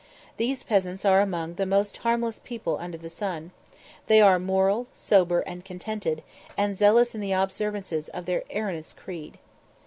[0.37, 3.51] These peasants are among the most harmless people under the sun;
[4.07, 6.23] they are moral, sober, and contented,
[6.57, 9.37] and zealous in the observances of their erroneous creed.